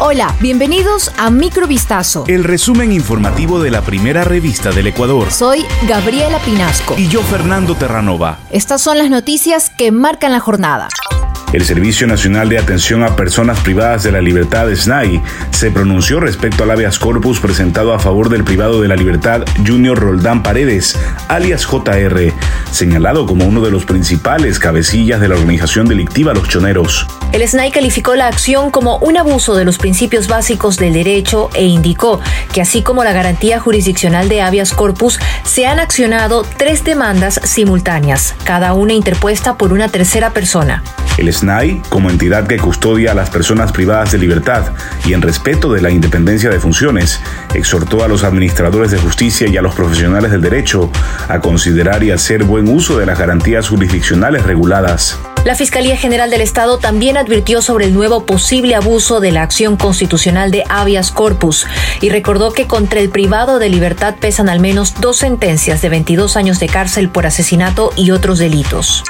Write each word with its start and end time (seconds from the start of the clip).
Hola, 0.00 0.32
bienvenidos 0.40 1.10
a 1.18 1.28
Microvistazo. 1.28 2.22
El 2.28 2.44
resumen 2.44 2.92
informativo 2.92 3.60
de 3.60 3.72
la 3.72 3.82
primera 3.82 4.22
revista 4.22 4.70
del 4.70 4.86
Ecuador. 4.86 5.32
Soy 5.32 5.64
Gabriela 5.88 6.38
Pinasco. 6.38 6.94
Y 6.96 7.08
yo, 7.08 7.20
Fernando 7.20 7.74
Terranova. 7.74 8.38
Estas 8.50 8.80
son 8.80 8.96
las 8.98 9.10
noticias 9.10 9.70
que 9.70 9.90
marcan 9.90 10.30
la 10.30 10.38
jornada. 10.38 10.86
El 11.52 11.64
Servicio 11.64 12.06
Nacional 12.06 12.48
de 12.48 12.58
Atención 12.58 13.02
a 13.02 13.16
Personas 13.16 13.58
Privadas 13.60 14.04
de 14.04 14.12
la 14.12 14.20
Libertad, 14.20 14.68
SNAI, 14.72 15.20
se 15.50 15.72
pronunció 15.72 16.20
respecto 16.20 16.62
al 16.62 16.70
habeas 16.70 17.00
corpus 17.00 17.40
presentado 17.40 17.92
a 17.92 17.98
favor 17.98 18.28
del 18.28 18.44
privado 18.44 18.80
de 18.80 18.86
la 18.88 18.94
libertad 18.94 19.44
Junior 19.66 19.98
Roldán 19.98 20.42
Paredes, 20.42 20.96
alias 21.26 21.64
JR, 21.64 22.32
señalado 22.70 23.26
como 23.26 23.46
uno 23.46 23.62
de 23.62 23.70
los 23.70 23.86
principales 23.86 24.58
cabecillas 24.58 25.20
de 25.20 25.28
la 25.28 25.36
organización 25.36 25.88
delictiva 25.88 26.34
Los 26.34 26.48
Choneros. 26.48 27.06
El 27.30 27.46
SNAI 27.46 27.70
calificó 27.70 28.14
la 28.14 28.26
acción 28.26 28.70
como 28.70 28.96
un 28.98 29.18
abuso 29.18 29.54
de 29.54 29.66
los 29.66 29.76
principios 29.76 30.28
básicos 30.28 30.78
del 30.78 30.94
derecho 30.94 31.50
e 31.54 31.64
indicó 31.64 32.20
que 32.54 32.62
así 32.62 32.82
como 32.82 33.04
la 33.04 33.12
garantía 33.12 33.60
jurisdiccional 33.60 34.30
de 34.30 34.40
habeas 34.40 34.72
corpus, 34.72 35.20
se 35.44 35.66
han 35.66 35.78
accionado 35.78 36.46
tres 36.56 36.84
demandas 36.84 37.38
simultáneas, 37.44 38.34
cada 38.44 38.72
una 38.72 38.94
interpuesta 38.94 39.58
por 39.58 39.74
una 39.74 39.88
tercera 39.88 40.30
persona. 40.30 40.82
El 41.18 41.32
SNAI, 41.32 41.82
como 41.90 42.10
entidad 42.10 42.46
que 42.46 42.58
custodia 42.58 43.12
a 43.12 43.14
las 43.14 43.28
personas 43.28 43.72
privadas 43.72 44.12
de 44.12 44.18
libertad 44.18 44.72
y 45.04 45.12
en 45.12 45.20
respeto 45.20 45.72
de 45.72 45.82
la 45.82 45.90
independencia 45.90 46.48
de 46.48 46.60
funciones, 46.60 47.20
exhortó 47.54 48.04
a 48.04 48.08
los 48.08 48.24
administradores 48.24 48.90
de 48.90 48.98
justicia 48.98 49.48
y 49.48 49.56
a 49.56 49.62
los 49.62 49.74
profesionales 49.74 50.30
del 50.30 50.40
derecho 50.40 50.90
a 51.28 51.40
considerar 51.40 52.02
y 52.04 52.10
hacer 52.12 52.44
buen 52.44 52.68
uso 52.68 52.98
de 52.98 53.06
las 53.06 53.18
garantías 53.18 53.68
jurisdiccionales 53.68 54.44
reguladas. 54.44 55.18
La 55.44 55.54
Fiscalía 55.54 55.96
General 55.96 56.30
del 56.30 56.40
Estado 56.40 56.78
también 56.78 57.16
advirtió 57.16 57.62
sobre 57.62 57.86
el 57.86 57.94
nuevo 57.94 58.26
posible 58.26 58.74
abuso 58.74 59.20
de 59.20 59.32
la 59.32 59.42
acción 59.42 59.76
constitucional 59.76 60.50
de 60.50 60.64
habeas 60.68 61.10
corpus 61.10 61.66
y 62.00 62.10
recordó 62.10 62.52
que 62.52 62.66
contra 62.66 63.00
el 63.00 63.08
privado 63.08 63.58
de 63.58 63.68
libertad 63.68 64.16
pesan 64.20 64.48
al 64.48 64.60
menos 64.60 65.00
dos 65.00 65.16
sentencias 65.18 65.80
de 65.80 65.88
22 65.88 66.36
años 66.36 66.60
de 66.60 66.68
cárcel 66.68 67.08
por 67.08 67.24
asesinato 67.24 67.92
y 67.96 68.10
otros 68.10 68.38
delitos. 68.38 69.04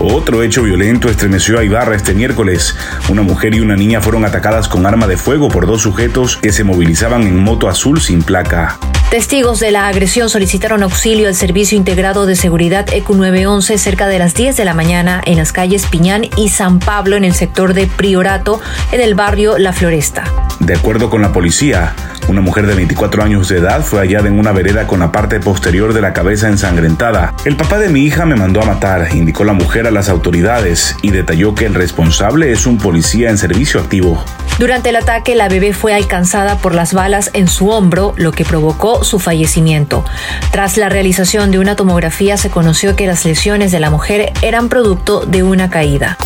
Otro 0.00 0.42
hecho 0.42 0.62
violento 0.62 1.08
estremeció 1.08 1.58
a 1.58 1.64
Ibarra 1.64 1.94
este 1.94 2.14
miércoles. 2.14 2.76
Una 3.08 3.22
mujer 3.22 3.54
y 3.54 3.60
una 3.60 3.76
niña 3.76 4.00
fueron 4.00 4.24
atacadas 4.24 4.68
con 4.68 4.86
arma 4.86 5.06
de 5.06 5.16
fuego 5.16 5.48
por 5.48 5.66
dos 5.66 5.82
sujetos 5.82 6.36
que 6.38 6.52
se 6.52 6.64
movilizaban 6.64 7.22
en 7.22 7.38
moto 7.38 7.68
azul 7.68 8.00
sin 8.00 8.22
placa. 8.22 8.78
Testigos 9.14 9.60
de 9.60 9.70
la 9.70 9.86
agresión 9.86 10.28
solicitaron 10.28 10.82
auxilio 10.82 11.28
al 11.28 11.36
Servicio 11.36 11.78
Integrado 11.78 12.26
de 12.26 12.34
Seguridad 12.34 12.92
ECU 12.92 13.14
911 13.14 13.78
cerca 13.78 14.08
de 14.08 14.18
las 14.18 14.34
10 14.34 14.56
de 14.56 14.64
la 14.64 14.74
mañana 14.74 15.22
en 15.24 15.36
las 15.36 15.52
calles 15.52 15.86
Piñán 15.86 16.24
y 16.36 16.48
San 16.48 16.80
Pablo 16.80 17.14
en 17.14 17.22
el 17.22 17.32
sector 17.32 17.74
de 17.74 17.86
Priorato 17.86 18.60
en 18.90 19.00
el 19.00 19.14
barrio 19.14 19.56
La 19.56 19.72
Floresta. 19.72 20.43
De 20.60 20.74
acuerdo 20.74 21.10
con 21.10 21.20
la 21.20 21.32
policía, 21.32 21.94
una 22.28 22.40
mujer 22.40 22.66
de 22.66 22.74
24 22.74 23.22
años 23.22 23.48
de 23.48 23.58
edad 23.58 23.82
fue 23.82 24.00
hallada 24.00 24.28
en 24.28 24.38
una 24.38 24.52
vereda 24.52 24.86
con 24.86 25.00
la 25.00 25.12
parte 25.12 25.40
posterior 25.40 25.92
de 25.92 26.00
la 26.00 26.12
cabeza 26.12 26.48
ensangrentada. 26.48 27.34
El 27.44 27.56
papá 27.56 27.78
de 27.78 27.88
mi 27.88 28.00
hija 28.00 28.24
me 28.24 28.36
mandó 28.36 28.62
a 28.62 28.66
matar, 28.66 29.14
indicó 29.14 29.44
la 29.44 29.52
mujer 29.52 29.86
a 29.86 29.90
las 29.90 30.08
autoridades 30.08 30.96
y 31.02 31.10
detalló 31.10 31.54
que 31.54 31.66
el 31.66 31.74
responsable 31.74 32.52
es 32.52 32.66
un 32.66 32.78
policía 32.78 33.30
en 33.30 33.38
servicio 33.38 33.80
activo. 33.80 34.24
Durante 34.58 34.90
el 34.90 34.96
ataque, 34.96 35.34
la 35.34 35.48
bebé 35.48 35.72
fue 35.72 35.94
alcanzada 35.94 36.56
por 36.58 36.74
las 36.74 36.94
balas 36.94 37.30
en 37.32 37.48
su 37.48 37.70
hombro, 37.70 38.14
lo 38.16 38.30
que 38.30 38.44
provocó 38.44 39.02
su 39.02 39.18
fallecimiento. 39.18 40.04
Tras 40.52 40.76
la 40.76 40.88
realización 40.88 41.50
de 41.50 41.58
una 41.58 41.74
tomografía, 41.74 42.36
se 42.36 42.50
conoció 42.50 42.94
que 42.94 43.08
las 43.08 43.24
lesiones 43.24 43.72
de 43.72 43.80
la 43.80 43.90
mujer 43.90 44.32
eran 44.42 44.68
producto 44.68 45.26
de 45.26 45.42
una 45.42 45.70
caída. 45.70 46.16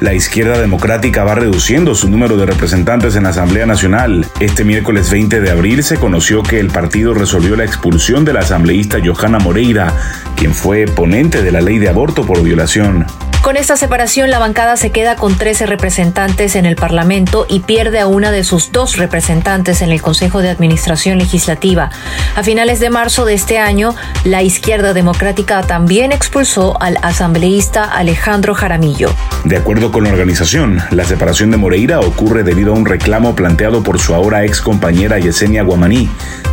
La 0.00 0.14
izquierda 0.14 0.60
democrática 0.60 1.24
va 1.24 1.34
reduciendo 1.34 1.92
su 1.96 2.08
número 2.08 2.36
de 2.36 2.46
representantes 2.46 3.16
en 3.16 3.24
la 3.24 3.30
Asamblea 3.30 3.66
Nacional. 3.66 4.26
Este 4.38 4.64
miércoles 4.64 5.10
20 5.10 5.40
de 5.40 5.50
abril 5.50 5.82
se 5.82 5.96
conoció 5.96 6.44
que 6.44 6.60
el 6.60 6.68
partido 6.68 7.14
resolvió 7.14 7.56
la 7.56 7.64
expulsión 7.64 8.24
de 8.24 8.32
la 8.32 8.40
asambleísta 8.40 8.98
Johanna 9.04 9.40
Moreira, 9.40 9.92
quien 10.36 10.54
fue 10.54 10.84
ponente 10.86 11.42
de 11.42 11.50
la 11.50 11.60
ley 11.60 11.78
de 11.78 11.88
aborto 11.88 12.24
por 12.24 12.44
violación. 12.44 13.06
Con 13.42 13.56
esta 13.56 13.76
separación, 13.76 14.30
la 14.30 14.38
bancada 14.40 14.76
se 14.76 14.90
queda 14.90 15.16
con 15.16 15.36
13 15.36 15.66
representantes 15.66 16.56
en 16.56 16.66
el 16.66 16.76
Parlamento 16.76 17.46
y 17.48 17.60
pierde 17.60 18.00
a 18.00 18.06
una 18.06 18.30
de 18.30 18.44
sus 18.44 18.72
dos 18.72 18.96
representantes 18.96 19.80
en 19.80 19.90
el 19.90 20.02
Consejo 20.02 20.42
de 20.42 20.50
Administración 20.50 21.18
Legislativa. 21.18 21.90
A 22.34 22.42
finales 22.42 22.80
de 22.80 22.90
marzo 22.90 23.24
de 23.24 23.34
este 23.34 23.58
año, 23.58 23.94
la 24.24 24.42
izquierda 24.42 24.92
democrática 24.92 25.62
también 25.62 26.12
expulsó 26.12 26.80
al 26.82 26.98
asambleísta 27.02 27.84
Alejandro 27.84 28.54
Jaramillo. 28.54 29.10
De 29.44 29.56
acuerdo 29.56 29.92
con 29.92 30.04
la 30.04 30.10
organización, 30.10 30.82
la 30.90 31.04
separación 31.04 31.50
de 31.50 31.56
Moreira 31.56 32.00
ocurre 32.00 32.42
debido 32.42 32.74
a 32.74 32.76
un 32.76 32.86
reclamo 32.86 33.34
planteado 33.36 33.82
por 33.82 33.98
su 34.00 34.14
ahora 34.14 34.44
ex 34.44 34.60
compañera 34.60 35.18
Yesenia 35.18 35.62
Guamaní, 35.62 36.10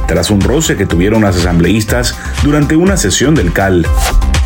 tras 0.07 0.29
un 0.29 0.40
roce 0.40 0.78
que 0.78 0.85
tuvieron 0.85 1.23
las 1.23 1.35
asambleístas 1.35 2.16
durante 2.44 2.75
una 2.75 2.96
sesión 2.96 3.34
del 3.34 3.52
CAL. 3.52 3.85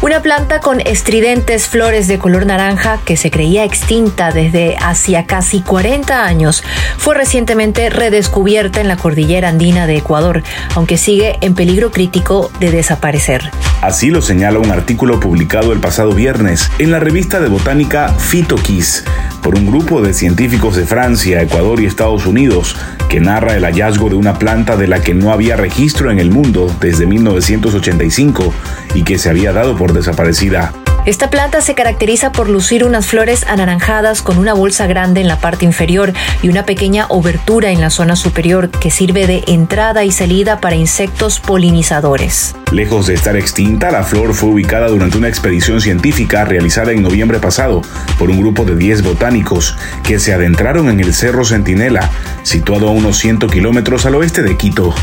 Una 0.01 0.21
planta 0.21 0.61
con 0.61 0.79
estridentes 0.79 1.67
flores 1.67 2.07
de 2.07 2.19
color 2.19 2.45
naranja 2.45 3.01
que 3.03 3.17
se 3.17 3.29
creía 3.29 3.65
extinta 3.65 4.31
desde 4.31 4.77
hacía 4.77 5.25
casi 5.25 5.59
40 5.59 6.23
años 6.23 6.63
fue 6.97 7.15
recientemente 7.15 7.89
redescubierta 7.89 8.79
en 8.79 8.87
la 8.87 8.95
cordillera 8.95 9.49
andina 9.49 9.87
de 9.87 9.97
Ecuador, 9.97 10.41
aunque 10.73 10.97
sigue 10.97 11.37
en 11.41 11.53
peligro 11.53 11.91
crítico 11.91 12.49
de 12.61 12.71
desaparecer. 12.71 13.51
Así 13.81 14.09
lo 14.09 14.21
señala 14.21 14.59
un 14.59 14.71
artículo 14.71 15.19
publicado 15.19 15.73
el 15.73 15.81
pasado 15.81 16.13
viernes 16.13 16.71
en 16.79 16.91
la 16.91 16.99
revista 16.99 17.41
de 17.41 17.49
botánica 17.49 18.13
Phytokiss 18.17 19.03
por 19.41 19.55
un 19.55 19.65
grupo 19.65 20.01
de 20.01 20.13
científicos 20.13 20.75
de 20.75 20.85
Francia, 20.85 21.41
Ecuador 21.41 21.79
y 21.79 21.85
Estados 21.85 22.25
Unidos 22.25 22.75
que 23.09 23.19
narra 23.19 23.55
el 23.55 23.63
hallazgo 23.63 24.09
de 24.09 24.15
una 24.15 24.37
planta 24.37 24.77
de 24.77 24.87
la 24.87 25.01
que 25.01 25.15
no 25.15 25.33
había 25.33 25.55
registro 25.55 26.11
en 26.11 26.19
el 26.19 26.29
mundo 26.29 26.73
desde 26.79 27.07
1985 27.07 28.53
y 28.93 29.03
que 29.03 29.17
se 29.17 29.29
había 29.29 29.51
dado 29.51 29.75
por 29.75 29.93
desaparecida. 29.93 30.71
Esta 31.09 31.31
planta 31.31 31.61
se 31.61 31.73
caracteriza 31.73 32.31
por 32.31 32.47
lucir 32.47 32.83
unas 32.83 33.07
flores 33.07 33.43
anaranjadas 33.47 34.21
con 34.21 34.37
una 34.37 34.53
bolsa 34.53 34.85
grande 34.85 35.21
en 35.21 35.27
la 35.27 35.39
parte 35.39 35.65
inferior 35.65 36.13
y 36.43 36.49
una 36.49 36.67
pequeña 36.67 37.07
obertura 37.09 37.71
en 37.71 37.81
la 37.81 37.89
zona 37.89 38.15
superior 38.15 38.69
que 38.69 38.91
sirve 38.91 39.25
de 39.25 39.43
entrada 39.47 40.03
y 40.03 40.11
salida 40.11 40.61
para 40.61 40.75
insectos 40.75 41.39
polinizadores. 41.39 42.55
Lejos 42.71 43.07
de 43.07 43.15
estar 43.15 43.35
extinta, 43.35 43.89
la 43.89 44.03
flor 44.03 44.35
fue 44.35 44.49
ubicada 44.49 44.87
durante 44.87 45.17
una 45.17 45.29
expedición 45.29 45.81
científica 45.81 46.45
realizada 46.45 46.91
en 46.91 47.01
noviembre 47.01 47.39
pasado 47.39 47.81
por 48.19 48.29
un 48.29 48.39
grupo 48.39 48.63
de 48.63 48.75
10 48.75 49.01
botánicos 49.01 49.75
que 50.03 50.19
se 50.19 50.35
adentraron 50.35 50.89
en 50.89 50.99
el 50.99 51.15
Cerro 51.15 51.43
Centinela, 51.43 52.07
situado 52.43 52.87
a 52.87 52.91
unos 52.91 53.17
100 53.17 53.49
kilómetros 53.49 54.05
al 54.05 54.13
oeste 54.13 54.43
de 54.43 54.55
Quito. 54.57 54.93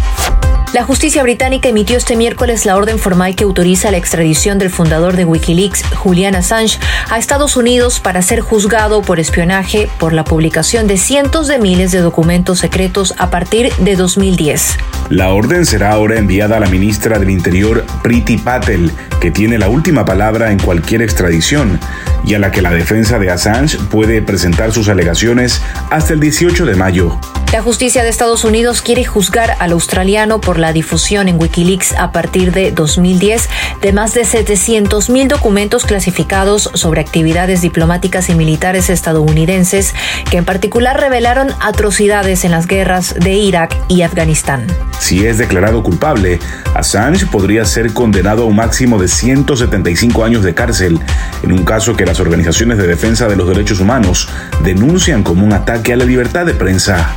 La 0.74 0.82
justicia 0.84 1.22
británica 1.22 1.68
emitió 1.68 1.96
este 1.96 2.16
miércoles 2.16 2.66
la 2.66 2.76
orden 2.76 2.98
formal 2.98 3.36
que 3.36 3.44
autoriza 3.44 3.90
la 3.90 3.96
extradición 3.96 4.58
del 4.58 4.68
fundador 4.68 5.16
de 5.16 5.24
Wikileaks, 5.24 5.84
Julian 5.94 6.34
Assange, 6.34 6.78
a 7.08 7.18
Estados 7.18 7.56
Unidos 7.56 8.00
para 8.00 8.20
ser 8.20 8.40
juzgado 8.40 9.00
por 9.00 9.20
espionaje 9.20 9.88
por 9.98 10.12
la 10.12 10.24
publicación 10.24 10.86
de 10.86 10.98
cientos 10.98 11.46
de 11.46 11.58
miles 11.58 11.92
de 11.92 12.00
documentos 12.00 12.58
secretos 12.58 13.14
a 13.16 13.30
partir 13.30 13.72
de 13.76 13.94
2010. 13.94 14.76
La 15.08 15.32
orden 15.32 15.64
será 15.64 15.92
ahora 15.92 16.18
enviada 16.18 16.56
a 16.56 16.60
la 16.60 16.68
ministra 16.68 17.18
del 17.20 17.30
Interior, 17.30 17.84
Priti 18.02 18.36
Patel, 18.36 18.90
que 19.20 19.30
tiene 19.30 19.58
la 19.58 19.68
última 19.68 20.04
palabra 20.04 20.50
en 20.50 20.58
cualquier 20.58 21.00
extradición 21.00 21.78
y 22.26 22.34
a 22.34 22.40
la 22.40 22.50
que 22.50 22.60
la 22.60 22.72
defensa 22.72 23.20
de 23.20 23.30
Assange 23.30 23.78
puede 23.88 24.20
presentar 24.20 24.72
sus 24.72 24.88
alegaciones 24.88 25.62
hasta 25.90 26.12
el 26.12 26.20
18 26.20 26.66
de 26.66 26.74
mayo. 26.74 27.18
La 27.56 27.62
justicia 27.62 28.02
de 28.02 28.10
Estados 28.10 28.44
Unidos 28.44 28.82
quiere 28.82 29.06
juzgar 29.06 29.56
al 29.60 29.72
australiano 29.72 30.42
por 30.42 30.58
la 30.58 30.74
difusión 30.74 31.26
en 31.26 31.40
Wikileaks 31.40 31.94
a 31.94 32.12
partir 32.12 32.52
de 32.52 32.70
2010 32.70 33.48
de 33.80 33.92
más 33.94 34.12
de 34.12 34.24
700.000 34.24 35.26
documentos 35.26 35.86
clasificados 35.86 36.70
sobre 36.74 37.00
actividades 37.00 37.62
diplomáticas 37.62 38.28
y 38.28 38.34
militares 38.34 38.90
estadounidenses 38.90 39.94
que 40.30 40.36
en 40.36 40.44
particular 40.44 41.00
revelaron 41.00 41.48
atrocidades 41.60 42.44
en 42.44 42.50
las 42.50 42.66
guerras 42.66 43.14
de 43.14 43.32
Irak 43.32 43.74
y 43.88 44.02
Afganistán. 44.02 44.66
Si 44.98 45.26
es 45.26 45.38
declarado 45.38 45.82
culpable, 45.82 46.40
Assange 46.74 47.24
podría 47.24 47.64
ser 47.64 47.94
condenado 47.94 48.42
a 48.42 48.46
un 48.46 48.56
máximo 48.56 48.98
de 48.98 49.08
175 49.08 50.24
años 50.24 50.44
de 50.44 50.52
cárcel, 50.52 51.00
en 51.42 51.52
un 51.52 51.64
caso 51.64 51.96
que 51.96 52.04
las 52.04 52.20
organizaciones 52.20 52.76
de 52.76 52.86
defensa 52.86 53.28
de 53.28 53.36
los 53.36 53.48
derechos 53.48 53.80
humanos 53.80 54.28
denuncian 54.62 55.22
como 55.22 55.46
un 55.46 55.54
ataque 55.54 55.94
a 55.94 55.96
la 55.96 56.04
libertad 56.04 56.44
de 56.44 56.52
prensa. 56.52 57.16